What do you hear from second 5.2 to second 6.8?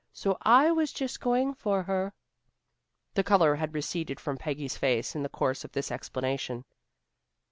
the course of this explanation.